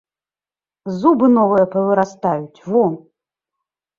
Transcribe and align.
Зубы 1.01 1.27
новыя 1.35 1.65
павырастаюць, 1.75 2.63
во! 2.71 2.85